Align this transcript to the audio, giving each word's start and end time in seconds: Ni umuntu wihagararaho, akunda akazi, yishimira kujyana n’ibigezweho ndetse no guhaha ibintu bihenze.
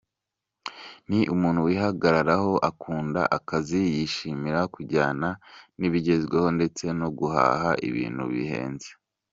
Ni 1.09 1.19
umuntu 1.33 1.59
wihagararaho, 1.67 2.51
akunda 2.69 3.21
akazi, 3.37 3.81
yishimira 3.95 4.59
kujyana 4.73 5.29
n’ibigezweho 5.79 6.47
ndetse 6.57 6.83
no 6.99 7.07
guhaha 7.17 7.71
ibintu 7.87 8.23
bihenze. 8.33 8.89